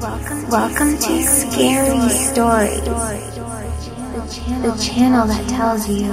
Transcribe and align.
Welcome 0.00 0.96
to 0.96 1.22
Scary 1.24 2.08
Stories, 2.08 2.84
the 4.62 4.80
channel 4.82 5.26
that 5.26 5.46
tells 5.46 5.86
you 5.90 6.10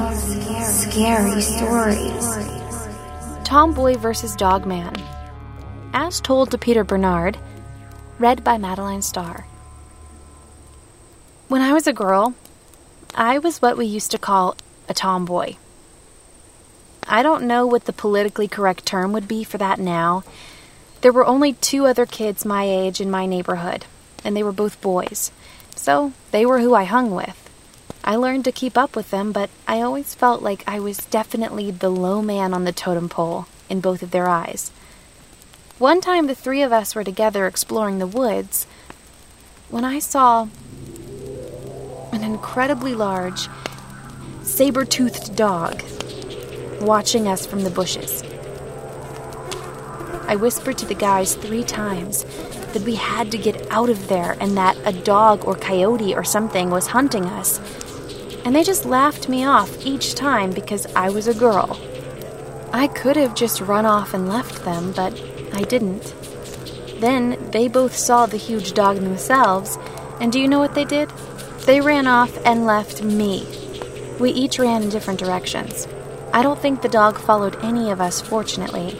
scary 0.61 1.39
stories. 1.39 2.37
Tomboy 3.45 3.95
vs. 3.95 4.35
Dogman. 4.35 4.93
As 5.93 6.19
told 6.19 6.51
to 6.51 6.57
Peter 6.57 6.83
Bernard. 6.83 7.37
Read 8.19 8.43
by 8.43 8.57
Madeline 8.57 9.03
Starr. 9.03 9.47
When 11.47 11.61
I 11.61 11.71
was 11.71 11.87
a 11.87 11.93
girl, 11.93 12.33
I 13.15 13.39
was 13.39 13.61
what 13.61 13.77
we 13.77 13.85
used 13.85 14.11
to 14.11 14.17
call 14.17 14.57
a 14.89 14.93
tomboy. 14.93 15.55
I 17.07 17.23
don't 17.23 17.47
know 17.47 17.65
what 17.65 17.85
the 17.85 17.93
politically 17.93 18.49
correct 18.49 18.85
term 18.85 19.13
would 19.13 19.29
be 19.29 19.45
for 19.45 19.57
that 19.57 19.79
now. 19.79 20.25
There 21.07 21.13
were 21.13 21.25
only 21.25 21.53
two 21.53 21.85
other 21.85 22.05
kids 22.05 22.43
my 22.43 22.65
age 22.65 22.99
in 22.99 23.09
my 23.09 23.25
neighborhood, 23.25 23.85
and 24.25 24.35
they 24.35 24.43
were 24.43 24.51
both 24.51 24.81
boys, 24.81 25.31
so 25.73 26.11
they 26.31 26.45
were 26.45 26.59
who 26.59 26.73
I 26.75 26.83
hung 26.83 27.11
with. 27.11 27.49
I 28.03 28.17
learned 28.17 28.43
to 28.43 28.51
keep 28.51 28.77
up 28.77 28.93
with 28.93 29.09
them, 29.09 29.31
but 29.31 29.49
I 29.65 29.79
always 29.79 30.13
felt 30.13 30.41
like 30.41 30.65
I 30.67 30.81
was 30.81 31.05
definitely 31.05 31.71
the 31.71 31.87
low 31.89 32.21
man 32.21 32.53
on 32.53 32.65
the 32.65 32.73
totem 32.73 33.07
pole 33.07 33.45
in 33.69 33.79
both 33.79 34.03
of 34.03 34.11
their 34.11 34.27
eyes. 34.27 34.69
One 35.79 36.01
time 36.01 36.27
the 36.27 36.35
three 36.35 36.61
of 36.61 36.73
us 36.73 36.93
were 36.93 37.05
together 37.05 37.47
exploring 37.47 37.99
the 37.99 38.05
woods 38.05 38.67
when 39.69 39.85
I 39.85 39.99
saw 39.99 40.49
an 42.11 42.21
incredibly 42.21 42.93
large, 42.93 43.47
saber 44.43 44.83
toothed 44.83 45.37
dog 45.37 45.81
watching 46.81 47.29
us 47.29 47.45
from 47.45 47.63
the 47.63 47.69
bushes. 47.69 48.25
I 50.27 50.35
whispered 50.35 50.77
to 50.79 50.85
the 50.85 50.93
guys 50.93 51.35
three 51.35 51.63
times 51.63 52.25
that 52.73 52.83
we 52.83 52.95
had 52.95 53.31
to 53.31 53.37
get 53.37 53.71
out 53.71 53.89
of 53.89 54.07
there 54.07 54.35
and 54.41 54.57
that 54.57 54.77
a 54.85 54.91
dog 54.91 55.45
or 55.45 55.55
coyote 55.55 56.13
or 56.13 56.23
something 56.23 56.69
was 56.69 56.87
hunting 56.87 57.25
us. 57.25 57.59
And 58.45 58.55
they 58.55 58.63
just 58.63 58.85
laughed 58.85 59.29
me 59.29 59.45
off 59.45 59.85
each 59.85 60.15
time 60.15 60.51
because 60.51 60.85
I 60.95 61.09
was 61.09 61.27
a 61.27 61.33
girl. 61.33 61.79
I 62.73 62.87
could 62.87 63.15
have 63.15 63.35
just 63.35 63.61
run 63.61 63.85
off 63.85 64.13
and 64.13 64.27
left 64.27 64.65
them, 64.65 64.91
but 64.91 65.13
I 65.53 65.61
didn't. 65.61 66.13
Then 66.99 67.37
they 67.51 67.67
both 67.67 67.95
saw 67.95 68.25
the 68.25 68.37
huge 68.37 68.73
dog 68.73 68.97
themselves, 68.97 69.77
and 70.19 70.31
do 70.31 70.39
you 70.39 70.47
know 70.47 70.59
what 70.59 70.75
they 70.75 70.85
did? 70.85 71.09
They 71.65 71.79
ran 71.81 72.07
off 72.07 72.37
and 72.45 72.65
left 72.65 73.01
me. 73.01 73.47
We 74.19 74.31
each 74.31 74.59
ran 74.59 74.83
in 74.83 74.89
different 74.89 75.19
directions. 75.19 75.87
I 76.33 76.41
don't 76.43 76.59
think 76.59 76.81
the 76.81 76.89
dog 76.89 77.17
followed 77.17 77.55
any 77.63 77.91
of 77.91 78.01
us, 78.01 78.21
fortunately. 78.21 78.99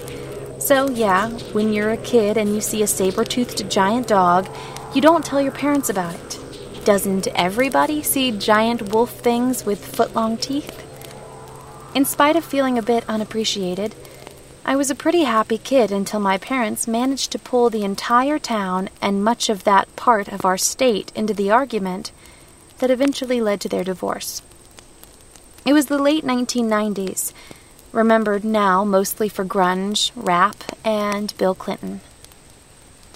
So, 0.67 0.89
yeah, 0.89 1.29
when 1.53 1.71
you're 1.71 1.91
a 1.91 1.95
kid 1.95 2.35
and 2.35 2.53
you 2.53 2.59
see 2.59 2.83
a 2.83 2.87
saber 2.87 3.23
toothed 3.23 3.71
giant 3.71 4.05
dog, 4.09 4.49
you 4.93 4.99
don't 4.99 5.23
tell 5.23 5.39
your 5.39 5.53
parents 5.53 5.87
about 5.87 6.13
it. 6.13 6.83
Doesn't 6.83 7.27
everybody 7.27 8.03
see 8.03 8.37
giant 8.37 8.91
wolf 8.91 9.17
things 9.17 9.65
with 9.65 9.85
foot 9.95 10.13
long 10.13 10.35
teeth? 10.35 10.83
In 11.95 12.03
spite 12.03 12.35
of 12.35 12.43
feeling 12.43 12.77
a 12.77 12.81
bit 12.81 13.07
unappreciated, 13.07 13.95
I 14.65 14.75
was 14.75 14.91
a 14.91 15.03
pretty 15.03 15.23
happy 15.23 15.57
kid 15.57 15.89
until 15.89 16.19
my 16.19 16.37
parents 16.37 16.85
managed 16.85 17.31
to 17.31 17.39
pull 17.39 17.69
the 17.69 17.85
entire 17.85 18.37
town 18.37 18.89
and 19.01 19.23
much 19.23 19.47
of 19.47 19.63
that 19.63 19.95
part 19.95 20.27
of 20.27 20.43
our 20.43 20.57
state 20.57 21.13
into 21.15 21.33
the 21.33 21.49
argument 21.49 22.11
that 22.79 22.91
eventually 22.91 23.39
led 23.39 23.61
to 23.61 23.69
their 23.69 23.85
divorce. 23.85 24.41
It 25.65 25.71
was 25.71 25.85
the 25.85 25.97
late 25.97 26.25
1990s, 26.25 27.31
remembered 27.91 28.43
now 28.43 28.83
mostly 28.83 29.29
for 29.29 29.45
grunge, 29.45 30.11
rap, 30.15 30.63
and 30.83 31.35
Bill 31.37 31.55
Clinton. 31.55 32.01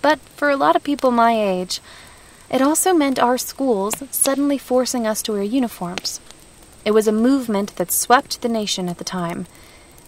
But 0.02 0.19
for 0.36 0.50
a 0.50 0.55
lot 0.55 0.75
of 0.75 0.83
people 0.83 1.11
my 1.11 1.33
age, 1.33 1.80
it 2.50 2.61
also 2.61 2.94
meant 2.94 3.19
our 3.19 3.38
schools 3.38 4.03
suddenly 4.11 4.57
forcing 4.57 5.06
us 5.06 5.22
to 5.23 5.34
wear 5.34 5.44
uniforms. 5.44 6.19
It 6.84 6.91
was 6.91 7.07
a 7.07 7.12
movement 7.12 7.75
that 7.75 7.91
swept 7.91 8.41
the 8.41 8.50
nation 8.50 8.90
at 8.90 8.97
the 8.97 9.03
time. 9.03 9.46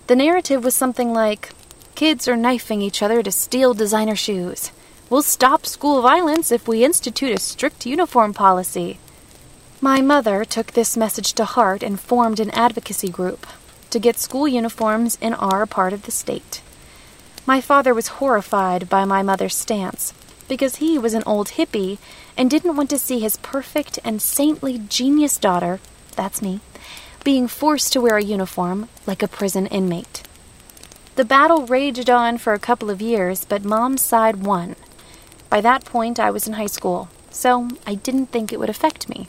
The 0.07 0.15
narrative 0.15 0.63
was 0.63 0.75
something 0.75 1.13
like 1.13 1.51
Kids 1.95 2.27
are 2.27 2.35
knifing 2.35 2.81
each 2.81 3.03
other 3.03 3.21
to 3.21 3.31
steal 3.31 3.75
designer 3.75 4.15
shoes. 4.15 4.71
We'll 5.11 5.21
stop 5.21 5.65
school 5.65 6.01
violence 6.01 6.51
if 6.51 6.67
we 6.67 6.83
institute 6.83 7.31
a 7.31 7.39
strict 7.39 7.85
uniform 7.85 8.33
policy. 8.33 8.97
My 9.79 10.01
mother 10.01 10.43
took 10.43 10.71
this 10.71 10.97
message 10.97 11.33
to 11.33 11.45
heart 11.45 11.83
and 11.83 11.99
formed 11.99 12.39
an 12.39 12.49
advocacy 12.49 13.09
group 13.09 13.45
to 13.93 13.99
get 13.99 14.17
school 14.19 14.47
uniforms 14.47 15.17
in 15.21 15.33
our 15.35 15.65
part 15.65 15.93
of 15.93 16.03
the 16.03 16.11
state. 16.11 16.61
My 17.45 17.61
father 17.61 17.93
was 17.93 18.19
horrified 18.19 18.89
by 18.89 19.05
my 19.05 19.21
mother's 19.21 19.55
stance 19.55 20.13
because 20.47 20.77
he 20.77 20.97
was 20.97 21.13
an 21.13 21.23
old 21.25 21.49
hippie 21.49 21.99
and 22.35 22.49
didn't 22.49 22.75
want 22.75 22.89
to 22.89 22.97
see 22.97 23.19
his 23.19 23.37
perfect 23.37 23.99
and 24.03 24.21
saintly 24.21 24.79
genius 24.89 25.37
daughter, 25.37 25.79
that's 26.15 26.41
me, 26.41 26.59
being 27.23 27.47
forced 27.47 27.93
to 27.93 28.01
wear 28.01 28.17
a 28.17 28.23
uniform 28.23 28.89
like 29.05 29.21
a 29.21 29.27
prison 29.27 29.67
inmate. 29.67 30.23
The 31.15 31.25
battle 31.25 31.67
raged 31.67 32.09
on 32.09 32.39
for 32.39 32.53
a 32.53 32.59
couple 32.59 32.89
of 32.89 33.01
years, 33.01 33.45
but 33.45 33.63
Mom's 33.63 34.01
side 34.01 34.43
won. 34.43 34.75
By 35.49 35.61
that 35.61 35.85
point, 35.85 36.19
I 36.19 36.31
was 36.31 36.47
in 36.47 36.53
high 36.53 36.65
school, 36.65 37.09
so 37.29 37.69
I 37.85 37.93
didn't 37.93 38.31
think 38.31 38.51
it 38.51 38.59
would 38.59 38.69
affect 38.71 39.07
me. 39.07 39.27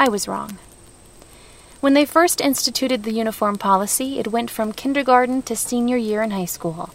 I 0.00 0.08
was 0.08 0.26
wrong. 0.26 0.58
When 1.82 1.94
they 1.94 2.04
first 2.04 2.40
instituted 2.40 3.02
the 3.02 3.12
uniform 3.12 3.58
policy, 3.58 4.20
it 4.20 4.28
went 4.28 4.52
from 4.52 4.72
kindergarten 4.72 5.42
to 5.42 5.56
senior 5.56 5.96
year 5.96 6.22
in 6.22 6.30
high 6.30 6.44
school. 6.44 6.90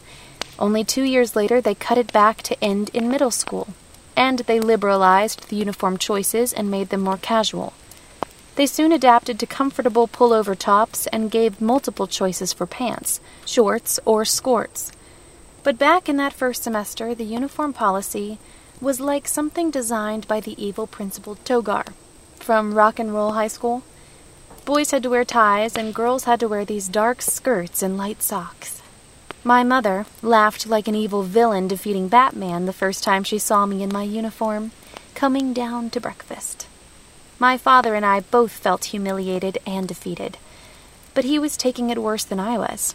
Only 0.58 0.86
two 0.86 1.04
years 1.04 1.36
later, 1.36 1.60
they 1.60 1.76
cut 1.76 1.98
it 1.98 2.14
back 2.14 2.42
to 2.44 2.64
end 2.64 2.90
in 2.94 3.10
middle 3.10 3.30
school, 3.30 3.68
and 4.16 4.40
they 4.40 4.62
liberalized 4.62 5.50
the 5.50 5.58
uniform 5.58 5.98
choices 5.98 6.54
and 6.54 6.72
made 6.72 6.88
them 6.88 7.02
more 7.02 7.18
casual. 7.18 7.74
They 8.56 8.66
soon 8.66 8.94
adapted 8.94 9.42
to 9.42 9.46
comfortable 9.46 10.08
pullover 10.08 10.58
tops 10.58 11.06
and 11.08 11.30
gave 11.30 11.60
multiple 11.60 12.08
choices 12.08 12.54
for 12.54 12.66
pants, 12.66 13.20
shorts, 13.46 14.00
or 14.06 14.24
skirts. 14.24 14.94
But 15.64 15.78
back 15.78 16.08
in 16.08 16.16
that 16.16 16.32
first 16.32 16.64
semester, 16.64 17.14
the 17.14 17.26
uniform 17.26 17.74
policy 17.74 18.40
was 18.80 19.02
like 19.02 19.28
something 19.28 19.70
designed 19.70 20.30
by 20.30 20.40
the 20.40 20.56
evil 20.56 20.88
Principal 20.88 21.36
Togar 21.44 21.88
from 22.38 22.74
Rock 22.74 23.00
and 23.00 23.14
Roll 23.14 23.34
High 23.34 23.50
School. 23.50 23.84
Boys 24.68 24.92
had 24.92 25.02
to 25.04 25.10
wear 25.10 25.24
ties, 25.24 25.78
and 25.78 25.96
girls 25.96 26.26
had 26.26 26.42
to 26.42 26.48
wear 26.50 26.66
these 26.66 26.90
dark 26.90 27.22
skirts 27.22 27.82
and 27.82 27.98
light 27.98 28.22
socks. 28.22 28.82
My 29.42 29.64
mother 29.64 30.06
laughed 30.22 30.68
like 30.68 30.90
an 30.90 30.94
evil 30.94 31.24
villain 31.24 31.70
defeating 31.70 32.10
Batman 32.10 32.66
the 32.66 32.74
first 32.74 33.02
time 33.02 33.24
she 33.24 33.40
saw 33.40 33.66
me 33.66 33.82
in 33.82 33.94
my 33.94 34.04
uniform, 34.04 34.72
coming 35.16 35.54
down 35.54 35.90
to 35.92 36.02
breakfast. 36.02 36.68
My 37.40 37.58
father 37.58 37.96
and 37.96 38.06
I 38.06 38.20
both 38.20 38.52
felt 38.52 38.84
humiliated 38.84 39.58
and 39.66 39.88
defeated, 39.88 40.38
but 41.14 41.24
he 41.24 41.40
was 41.40 41.56
taking 41.56 41.90
it 41.90 42.04
worse 42.04 42.26
than 42.26 42.42
I 42.42 42.58
was. 42.58 42.94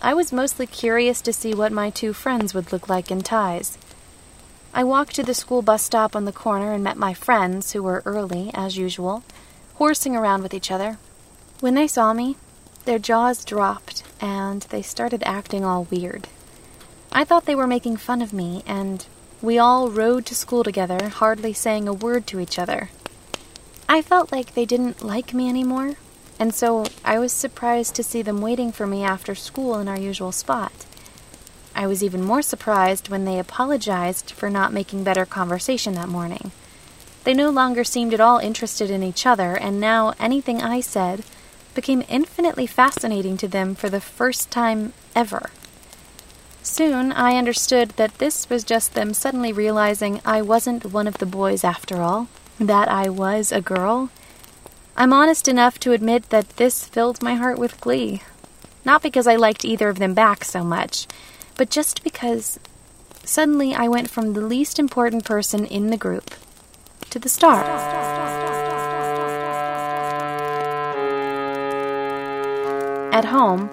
I 0.00 0.14
was 0.14 0.32
mostly 0.32 0.66
curious 0.66 1.20
to 1.20 1.34
see 1.34 1.52
what 1.52 1.70
my 1.70 1.90
two 1.90 2.14
friends 2.14 2.54
would 2.54 2.72
look 2.72 2.88
like 2.88 3.10
in 3.10 3.20
ties. 3.20 3.76
I 4.72 4.84
walked 4.84 5.16
to 5.16 5.22
the 5.22 5.34
school 5.34 5.60
bus 5.60 5.82
stop 5.82 6.16
on 6.16 6.24
the 6.24 6.32
corner 6.32 6.72
and 6.72 6.82
met 6.82 6.96
my 6.96 7.12
friends, 7.12 7.72
who 7.72 7.82
were 7.82 8.02
early, 8.06 8.50
as 8.54 8.78
usual, 8.78 9.22
horsing 9.74 10.16
around 10.16 10.42
with 10.42 10.54
each 10.54 10.70
other, 10.70 10.96
when 11.60 11.74
they 11.74 11.86
saw 11.86 12.12
me, 12.12 12.36
their 12.84 12.98
jaws 12.98 13.44
dropped 13.44 14.02
and 14.20 14.62
they 14.70 14.82
started 14.82 15.22
acting 15.24 15.64
all 15.64 15.84
weird. 15.90 16.28
I 17.12 17.24
thought 17.24 17.44
they 17.44 17.54
were 17.54 17.66
making 17.66 17.96
fun 17.96 18.22
of 18.22 18.32
me, 18.32 18.62
and 18.66 19.04
we 19.42 19.58
all 19.58 19.90
rode 19.90 20.26
to 20.26 20.34
school 20.34 20.62
together, 20.62 21.08
hardly 21.08 21.52
saying 21.52 21.88
a 21.88 21.92
word 21.92 22.26
to 22.28 22.40
each 22.40 22.58
other. 22.58 22.90
I 23.88 24.00
felt 24.00 24.30
like 24.30 24.54
they 24.54 24.64
didn't 24.64 25.02
like 25.02 25.34
me 25.34 25.48
anymore, 25.48 25.94
and 26.38 26.54
so 26.54 26.86
I 27.04 27.18
was 27.18 27.32
surprised 27.32 27.94
to 27.96 28.04
see 28.04 28.22
them 28.22 28.40
waiting 28.40 28.70
for 28.70 28.86
me 28.86 29.02
after 29.02 29.34
school 29.34 29.78
in 29.78 29.88
our 29.88 29.98
usual 29.98 30.32
spot. 30.32 30.72
I 31.74 31.86
was 31.86 32.04
even 32.04 32.22
more 32.22 32.42
surprised 32.42 33.08
when 33.08 33.24
they 33.24 33.38
apologized 33.38 34.30
for 34.30 34.48
not 34.48 34.72
making 34.72 35.02
better 35.04 35.26
conversation 35.26 35.94
that 35.94 36.08
morning. 36.08 36.52
They 37.24 37.34
no 37.34 37.50
longer 37.50 37.84
seemed 37.84 38.14
at 38.14 38.20
all 38.20 38.38
interested 38.38 38.90
in 38.90 39.02
each 39.02 39.26
other, 39.26 39.56
and 39.56 39.80
now 39.80 40.14
anything 40.18 40.62
I 40.62 40.80
said 40.80 41.24
became 41.74 42.04
infinitely 42.08 42.66
fascinating 42.66 43.36
to 43.38 43.48
them 43.48 43.74
for 43.74 43.88
the 43.88 44.00
first 44.00 44.50
time 44.50 44.92
ever. 45.14 45.50
Soon 46.62 47.12
I 47.12 47.36
understood 47.36 47.90
that 47.90 48.18
this 48.18 48.50
was 48.50 48.64
just 48.64 48.94
them 48.94 49.14
suddenly 49.14 49.52
realizing 49.52 50.20
I 50.24 50.42
wasn't 50.42 50.92
one 50.92 51.06
of 51.06 51.18
the 51.18 51.26
boys 51.26 51.64
after 51.64 52.02
all, 52.02 52.28
that 52.58 52.88
I 52.88 53.08
was 53.08 53.50
a 53.50 53.60
girl. 53.60 54.10
I'm 54.96 55.12
honest 55.12 55.48
enough 55.48 55.80
to 55.80 55.92
admit 55.92 56.28
that 56.28 56.56
this 56.56 56.86
filled 56.86 57.22
my 57.22 57.34
heart 57.34 57.58
with 57.58 57.80
glee. 57.80 58.22
Not 58.84 59.02
because 59.02 59.26
I 59.26 59.36
liked 59.36 59.64
either 59.64 59.88
of 59.88 59.98
them 59.98 60.14
back 60.14 60.44
so 60.44 60.62
much, 60.62 61.06
but 61.56 61.70
just 61.70 62.04
because 62.04 62.58
suddenly 63.24 63.74
I 63.74 63.88
went 63.88 64.10
from 64.10 64.32
the 64.32 64.40
least 64.40 64.78
important 64.78 65.24
person 65.24 65.64
in 65.64 65.90
the 65.90 65.96
group 65.96 66.34
to 67.10 67.18
the 67.18 67.28
star. 67.28 68.39
At 73.12 73.24
home, 73.24 73.68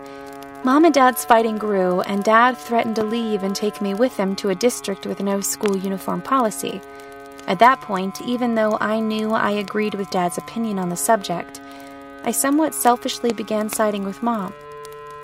Mom 0.63 0.86
and 0.86 0.94
Dad's 0.94 1.24
fighting 1.24 1.57
grew, 1.57 2.01
and 2.01 2.24
Dad 2.24 2.57
threatened 2.57 2.95
to 2.95 3.04
leave 3.04 3.44
and 3.44 3.56
take 3.56 3.81
me 3.81 3.94
with 3.94 4.18
him 4.18 4.36
to 4.38 4.50
a 4.50 4.56
district 4.56 5.06
with 5.06 5.22
no 5.22 5.42
school 5.42 5.78
uniform 5.78 6.22
policy. 6.22 6.81
At 7.45 7.60
that 7.60 7.80
point, 7.80 8.19
even 8.22 8.56
though 8.56 8.78
I 8.81 9.00
knew 9.00 9.34
I 9.34 9.51
agreed 9.51 9.94
with 9.94 10.10
Dad's 10.10 10.39
opinion 10.39 10.80
on 10.80 10.89
the 10.89 10.98
subject, 10.98 11.62
I 12.24 12.31
somewhat 12.31 12.74
selfishly 12.74 13.31
began 13.31 13.69
siding 13.69 14.04
with 14.04 14.24
Mom. 14.24 14.54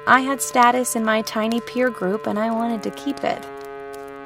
I 0.05 0.21
had 0.21 0.41
status 0.41 0.95
in 0.95 1.03
my 1.03 1.21
tiny 1.23 1.59
peer 1.59 1.89
group 1.89 2.27
and 2.27 2.37
I 2.37 2.51
wanted 2.51 2.83
to 2.83 2.91
keep 2.91 3.23
it. 3.23 3.43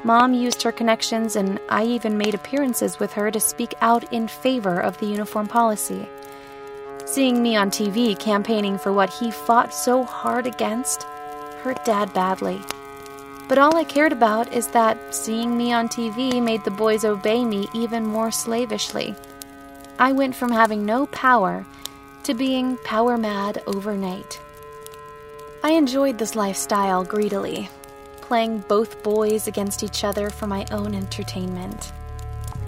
Mom 0.04 0.34
used 0.34 0.62
her 0.62 0.72
connections, 0.72 1.36
and 1.36 1.60
I 1.69 1.84
even 1.84 2.18
made 2.18 2.36
appearances 2.36 3.00
with 3.00 3.13
her 3.13 3.31
to 3.31 3.39
speak 3.39 3.74
out 3.81 4.12
in 4.13 4.28
favor 4.28 4.80
of 4.80 4.98
the 5.00 5.07
uniform 5.07 5.48
policy. 5.48 6.07
Seeing 7.07 7.42
me 7.42 7.56
on 7.56 7.71
TV 7.71 8.19
campaigning 8.19 8.77
for 8.77 8.92
what 8.92 9.09
he 9.09 9.31
fought 9.31 9.74
so 9.74 10.04
hard 10.04 10.45
against 10.45 11.04
hurt 11.63 11.83
Dad 11.86 12.13
badly. 12.13 12.59
But 13.48 13.57
all 13.57 13.77
I 13.77 13.86
cared 13.86 14.12
about 14.12 14.51
is 14.51 14.68
that 14.68 15.15
seeing 15.15 15.57
me 15.57 15.71
on 15.71 15.88
TV 15.88 16.44
made 16.44 16.65
the 16.65 16.69
boys 16.69 17.06
obey 17.06 17.45
me 17.45 17.69
even 17.74 18.06
more 18.06 18.30
slavishly. 18.30 19.15
I 19.98 20.12
went 20.12 20.36
from 20.36 20.51
having 20.51 20.86
no 20.86 21.06
power 21.07 21.65
to 22.24 22.33
being 22.33 22.75
power 22.83 23.18
mad 23.18 23.63
overnight. 23.68 24.42
I 25.63 25.71
enjoyed 25.71 26.18
this 26.18 26.36
lifestyle 26.36 27.06
greedily, 27.06 27.69
playing 28.19 28.65
both 28.68 29.01
boys 29.01 29.48
against 29.48 29.81
each 29.81 30.03
other 30.03 30.30
for 30.30 30.45
my 30.45 30.65
own 30.71 30.94
entertainment. 30.94 31.94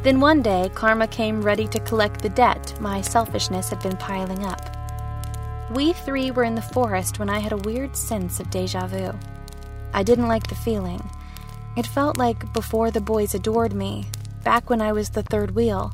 Then 0.01 0.21
one 0.21 0.41
day, 0.41 0.71
Karma 0.73 1.07
came 1.07 1.41
ready 1.41 1.67
to 1.67 1.79
collect 1.81 2.21
the 2.21 2.29
debt 2.29 2.73
my 2.79 3.01
selfishness 3.01 3.69
had 3.69 3.81
been 3.81 3.97
piling 3.97 4.45
up. 4.45 4.75
We 5.71 5.91
three 5.91 6.31
were 6.31 6.45
in 6.45 6.55
the 6.55 6.61
forest 6.61 7.19
when 7.19 7.29
I 7.29 7.39
had 7.39 7.51
a 7.51 7.57
weird 7.57 7.95
sense 7.95 8.39
of 8.39 8.49
deja 8.49 8.87
vu. 8.87 9.11
I 9.93 10.03
didn't 10.03 10.29
like 10.29 10.47
the 10.47 10.55
feeling. 10.55 11.09
It 11.75 11.85
felt 11.85 12.17
like 12.17 12.53
before 12.53 12.91
the 12.91 13.01
boys 13.01 13.35
adored 13.35 13.73
me, 13.73 14.05
back 14.43 14.69
when 14.69 14.81
I 14.81 14.93
was 14.93 15.09
the 15.09 15.23
third 15.23 15.51
wheel. 15.51 15.93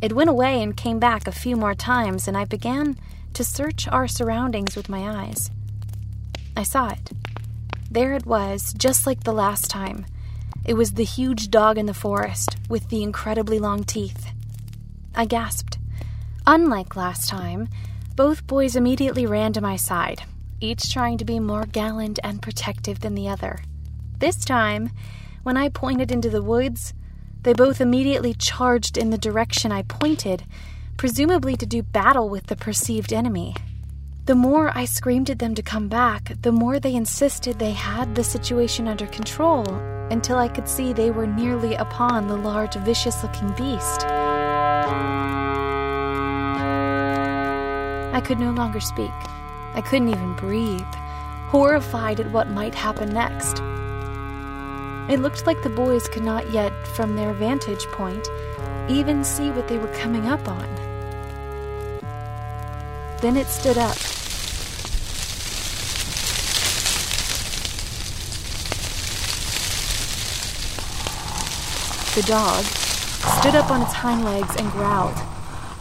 It 0.00 0.14
went 0.14 0.30
away 0.30 0.60
and 0.60 0.76
came 0.76 0.98
back 0.98 1.28
a 1.28 1.32
few 1.32 1.56
more 1.56 1.74
times, 1.74 2.26
and 2.26 2.36
I 2.36 2.44
began 2.44 2.98
to 3.34 3.44
search 3.44 3.86
our 3.86 4.08
surroundings 4.08 4.74
with 4.74 4.88
my 4.88 5.24
eyes. 5.24 5.50
I 6.56 6.64
saw 6.64 6.88
it. 6.88 7.12
There 7.88 8.14
it 8.14 8.26
was, 8.26 8.74
just 8.76 9.06
like 9.06 9.22
the 9.22 9.32
last 9.32 9.70
time. 9.70 10.06
It 10.64 10.74
was 10.74 10.92
the 10.92 11.04
huge 11.04 11.50
dog 11.50 11.76
in 11.76 11.86
the 11.86 11.94
forest, 11.94 12.56
with 12.68 12.88
the 12.88 13.02
incredibly 13.02 13.58
long 13.58 13.82
teeth. 13.82 14.28
I 15.14 15.24
gasped. 15.24 15.78
Unlike 16.46 16.94
last 16.94 17.28
time, 17.28 17.68
both 18.14 18.46
boys 18.46 18.76
immediately 18.76 19.26
ran 19.26 19.52
to 19.54 19.60
my 19.60 19.74
side, 19.74 20.22
each 20.60 20.92
trying 20.92 21.18
to 21.18 21.24
be 21.24 21.40
more 21.40 21.66
gallant 21.66 22.20
and 22.22 22.40
protective 22.40 23.00
than 23.00 23.14
the 23.14 23.28
other. 23.28 23.58
This 24.18 24.44
time, 24.44 24.90
when 25.42 25.56
I 25.56 25.68
pointed 25.68 26.12
into 26.12 26.30
the 26.30 26.42
woods, 26.42 26.94
they 27.42 27.52
both 27.52 27.80
immediately 27.80 28.32
charged 28.34 28.96
in 28.96 29.10
the 29.10 29.18
direction 29.18 29.72
I 29.72 29.82
pointed, 29.82 30.44
presumably 30.96 31.56
to 31.56 31.66
do 31.66 31.82
battle 31.82 32.28
with 32.28 32.46
the 32.46 32.54
perceived 32.54 33.12
enemy. 33.12 33.56
The 34.24 34.36
more 34.36 34.70
I 34.72 34.84
screamed 34.84 35.30
at 35.30 35.40
them 35.40 35.56
to 35.56 35.62
come 35.62 35.88
back, 35.88 36.32
the 36.42 36.52
more 36.52 36.78
they 36.78 36.94
insisted 36.94 37.58
they 37.58 37.72
had 37.72 38.14
the 38.14 38.22
situation 38.22 38.86
under 38.86 39.08
control, 39.08 39.66
until 40.12 40.38
I 40.38 40.46
could 40.46 40.68
see 40.68 40.92
they 40.92 41.10
were 41.10 41.26
nearly 41.26 41.74
upon 41.74 42.28
the 42.28 42.36
large, 42.36 42.74
vicious 42.76 43.20
looking 43.24 43.48
beast. 43.54 44.04
I 48.14 48.22
could 48.24 48.38
no 48.38 48.52
longer 48.52 48.78
speak. 48.78 49.10
I 49.74 49.82
couldn't 49.84 50.10
even 50.10 50.36
breathe, 50.36 50.94
horrified 51.48 52.20
at 52.20 52.30
what 52.30 52.48
might 52.48 52.76
happen 52.76 53.08
next. 53.12 53.58
It 55.12 55.18
looked 55.18 55.48
like 55.48 55.60
the 55.64 55.68
boys 55.68 56.06
could 56.06 56.22
not 56.22 56.52
yet, 56.52 56.72
from 56.86 57.16
their 57.16 57.32
vantage 57.32 57.86
point, 57.86 58.28
even 58.88 59.24
see 59.24 59.50
what 59.50 59.66
they 59.66 59.78
were 59.78 59.92
coming 59.94 60.26
up 60.26 60.46
on. 60.46 60.91
Then 63.22 63.36
it 63.36 63.46
stood 63.46 63.78
up. 63.78 63.96
The 72.16 72.22
dog 72.22 72.64
stood 73.38 73.54
up 73.54 73.70
on 73.70 73.82
its 73.82 73.92
hind 73.92 74.24
legs 74.24 74.56
and 74.56 74.72
growled. 74.72 75.14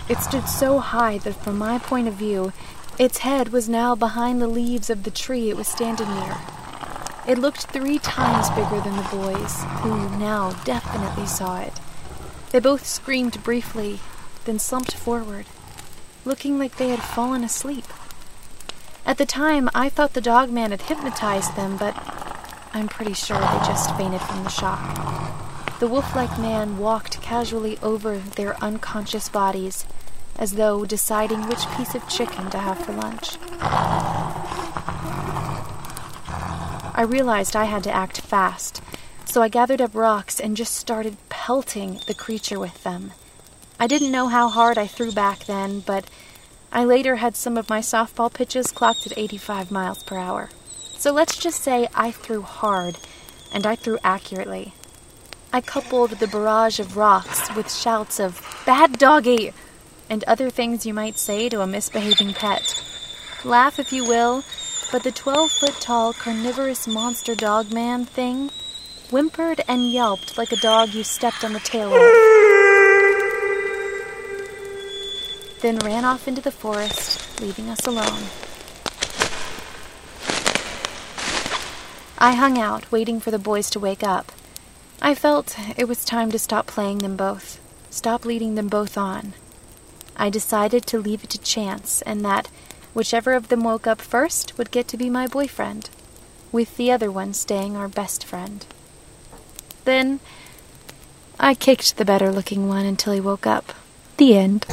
It 0.08 0.20
stood 0.20 0.48
so 0.48 0.78
high 0.78 1.18
that, 1.18 1.44
from 1.44 1.58
my 1.58 1.80
point 1.80 2.08
of 2.08 2.14
view, 2.14 2.54
its 3.00 3.18
head 3.18 3.50
was 3.50 3.68
now 3.68 3.96
behind 3.96 4.40
the 4.40 4.48
leaves 4.48 4.92
of 4.92 5.02
the 5.02 5.10
tree 5.10 5.50
it 5.50 5.58
was 5.58 5.68
standing 5.68 6.08
near. 6.14 6.38
It 7.28 7.40
looked 7.40 7.72
three 7.72 7.98
times 7.98 8.52
bigger 8.52 8.82
than 8.82 8.98
the 8.98 9.10
boys, 9.12 9.64
who 9.82 10.16
now 10.20 10.52
definitely 10.64 11.26
saw 11.26 11.60
it. 11.60 11.74
They 12.52 12.60
both 12.60 12.86
screamed 12.86 13.44
briefly, 13.44 14.00
then 14.46 14.60
slumped 14.60 14.94
forward, 14.94 15.48
looking 16.26 16.60
like 16.60 16.78
they 16.78 16.90
had 16.90 17.02
fallen 17.02 17.44
asleep. 17.44 17.86
At 19.06 19.18
the 19.18 19.26
time, 19.26 19.70
I 19.74 19.90
thought 19.90 20.14
the 20.14 20.22
dog 20.22 20.52
man 20.52 20.72
had 20.72 20.84
hypnotized 20.84 21.56
them, 21.56 21.78
but 21.78 21.96
I'm 22.74 22.88
pretty 22.88 23.14
sure 23.14 23.38
they 23.40 23.60
just 23.66 23.96
fainted 23.98 24.22
from 24.22 24.44
the 24.44 24.50
shock. 24.50 25.80
The 25.80 25.88
wolf 25.88 26.16
like 26.16 26.38
man 26.38 26.78
walked 26.78 27.22
casually 27.22 27.80
over 27.80 28.20
their 28.20 28.56
unconscious 28.64 29.30
bodies, 29.30 29.86
as 30.38 30.52
though 30.54 30.86
deciding 30.86 31.48
which 31.48 31.68
piece 31.72 31.96
of 31.96 32.08
chicken 32.08 32.50
to 32.52 32.60
have 32.60 32.78
for 32.86 32.94
lunch. 32.94 33.38
I 36.94 37.04
realized 37.08 37.56
I 37.56 37.66
had 37.66 37.84
to 37.86 37.92
act 37.92 38.22
fast, 38.22 38.82
so 39.26 39.42
I 39.42 39.50
gathered 39.50 39.82
up 39.82 39.96
rocks 39.96 40.40
and 40.40 40.56
just 40.56 40.76
started 40.76 41.18
pelting 41.30 42.00
the 42.06 42.14
creature 42.14 42.60
with 42.60 42.84
them. 42.84 43.14
I 43.82 43.88
didn't 43.88 44.12
know 44.12 44.28
how 44.28 44.48
hard 44.48 44.78
I 44.78 44.86
threw 44.86 45.12
back 45.12 45.46
then, 45.46 45.80
but 45.80 46.06
I 46.72 46.86
later 46.86 47.16
had 47.16 47.36
some 47.36 47.58
of 47.58 47.68
my 47.68 47.80
softball 47.80 48.32
pitches 48.32 48.68
clocked 48.68 49.08
at 49.08 49.18
85 49.18 49.72
miles 49.72 50.04
per 50.04 50.18
hour. 50.18 50.52
So 51.00 51.12
let's 51.12 51.36
just 51.36 51.64
say 51.64 51.88
I 51.96 52.12
threw 52.12 52.44
hard, 52.44 53.00
and 53.52 53.66
I 53.66 53.76
threw 53.76 53.98
accurately. 54.04 54.76
I 55.52 55.62
coupled 55.62 56.12
the 56.12 56.28
barrage 56.28 56.80
of 56.80 56.96
rocks 56.96 57.50
with 57.56 57.74
shouts 57.74 58.20
of, 58.20 58.40
Bad 58.68 59.00
doggy! 59.00 59.52
and 60.08 60.24
other 60.26 60.52
things 60.52 60.86
you 60.86 60.94
might 60.94 61.18
say 61.18 61.50
to 61.50 61.62
a 61.62 61.66
misbehaving 61.66 62.36
pet. 62.36 62.80
Laugh 63.44 63.80
if 63.80 63.92
you 63.92 64.08
will, 64.08 64.44
but 64.92 65.02
the 65.02 65.12
12 65.12 65.50
foot 65.50 65.78
tall 65.82 66.14
carnivorous 66.14 66.88
monster 66.88 67.34
dog 67.34 67.74
man 67.74 68.06
thing 68.06 68.52
whimpered 69.10 69.62
and 69.68 69.92
yelped 69.92 70.38
like 70.38 70.52
a 70.52 70.58
dog 70.58 70.94
you 70.94 71.04
stepped 71.04 71.44
on 71.44 71.54
the 71.54 71.60
tail 71.62 71.92
of. 71.92 72.31
Then 75.62 75.78
ran 75.78 76.06
off 76.06 76.28
into 76.28 76.42
the 76.42 76.52
forest, 76.52 77.40
leaving 77.40 77.70
us 77.70 77.86
alone. 77.86 78.24
I 82.18 82.34
hung 82.34 82.58
out, 82.58 82.92
waiting 82.92 83.20
for 83.20 83.32
the 83.32 83.40
boys 83.40 83.70
to 83.72 83.80
wake 83.80 84.04
up. 84.04 84.32
I 85.02 85.16
felt 85.16 85.58
it 85.78 85.88
was 85.88 86.04
time 86.06 86.32
to 86.32 86.40
stop 86.40 86.68
playing 86.68 87.00
them 87.00 87.16
both, 87.16 87.60
stop 87.90 88.26
leading 88.26 88.56
them 88.56 88.68
both 88.68 88.98
on. 88.98 89.34
I 90.16 90.30
decided 90.30 90.86
to 90.88 91.00
leave 91.00 91.24
it 91.24 91.32
to 91.32 91.40
chance, 91.40 92.02
and 92.04 92.24
that 92.26 92.48
whichever 92.94 93.34
of 93.34 93.48
them 93.48 93.64
woke 93.64 93.88
up 93.88 94.02
first 94.02 94.58
would 94.58 94.72
get 94.72 94.88
to 94.90 94.98
be 94.98 95.10
my 95.10 95.26
boyfriend, 95.26 95.90
with 96.52 96.78
the 96.78 96.92
other 96.92 97.12
one 97.12 97.34
staying 97.34 97.76
our 97.76 97.88
best 97.88 98.24
friend. 98.24 98.66
Then 99.86 100.20
I 101.40 101.56
kicked 101.56 101.98
the 101.98 102.06
better 102.06 102.32
looking 102.32 102.68
one 102.68 102.86
until 102.86 103.14
he 103.14 103.20
woke 103.20 103.48
up. 103.48 103.74
The 104.18 104.38
end. 104.38 104.66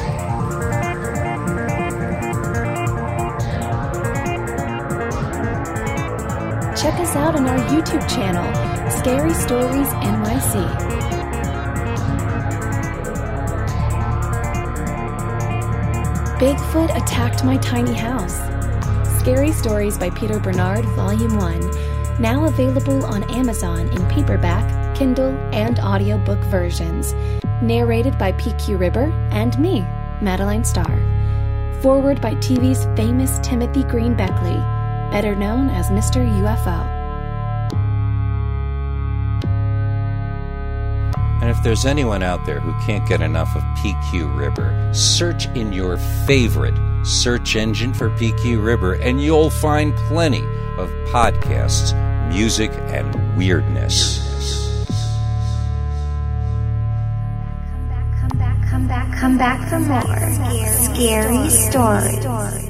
Check 6.80 7.00
us 7.00 7.16
out 7.16 7.34
on 7.34 7.44
our 7.48 7.58
YouTube 7.70 8.08
channel, 8.08 8.44
Scary 9.00 9.34
Stories 9.34 9.88
NYC. 9.88 10.64
Bigfoot 16.38 16.96
attacked 16.96 17.42
my 17.42 17.56
tiny 17.56 17.94
house. 17.94 18.36
Scary 19.18 19.50
Stories 19.50 19.98
by 19.98 20.10
Peter 20.10 20.38
Bernard, 20.38 20.84
Volume 20.94 21.36
1, 21.36 22.20
now 22.22 22.44
available 22.44 23.04
on 23.06 23.28
Amazon 23.28 23.88
in 23.88 24.06
paperback, 24.06 24.94
Kindle, 24.94 25.36
and 25.52 25.80
audiobook 25.80 26.38
versions. 26.44 27.12
Narrated 27.60 28.16
by 28.18 28.30
PQ 28.34 28.78
Ribber 28.78 29.10
and 29.32 29.58
me, 29.58 29.80
Madeline 30.20 30.62
Starr. 30.62 31.02
Foreword 31.82 32.20
by 32.20 32.36
TV's 32.36 32.84
famous 32.96 33.40
Timothy 33.42 33.82
Green 33.82 34.14
Beckley 34.14 34.62
better 35.10 35.34
known 35.34 35.70
as 35.70 35.88
Mr. 35.90 36.26
UFO. 36.42 36.98
And 41.40 41.50
if 41.50 41.62
there's 41.62 41.86
anyone 41.86 42.22
out 42.22 42.44
there 42.46 42.60
who 42.60 42.74
can't 42.84 43.08
get 43.08 43.20
enough 43.20 43.54
of 43.54 43.62
PQ 43.78 44.36
Ribber, 44.36 44.92
search 44.92 45.46
in 45.54 45.72
your 45.72 45.96
favorite 46.26 46.74
search 47.04 47.56
engine 47.56 47.94
for 47.94 48.10
PQ 48.10 48.62
Ribber 48.62 48.94
and 48.94 49.22
you'll 49.22 49.50
find 49.50 49.94
plenty 50.08 50.42
of 50.76 50.90
podcasts, 51.12 51.94
music, 52.28 52.70
and 52.88 53.36
weirdness. 53.36 54.26
Come 57.70 57.88
back, 57.88 58.20
come 58.20 58.38
back, 58.38 58.68
come 58.70 58.88
back 58.88 59.08
come 59.18 59.36
back 59.36 59.68
for 59.68 59.80
more 59.80 60.02
scary 60.70 61.50
stories. 61.50 62.67